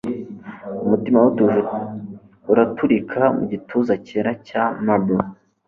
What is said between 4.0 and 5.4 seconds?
cyera cya marble